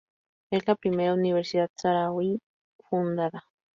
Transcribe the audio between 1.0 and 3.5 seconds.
universidad saharaui fundada.